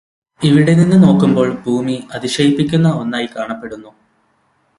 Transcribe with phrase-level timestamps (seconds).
[0.41, 3.91] ഇവിടെ നിന്ന് നോക്കുമ്പോൾ ഭൂമി അതിശയിപ്പിക്കുന്ന ഒന്നായി കാണപ്പെടുന്നു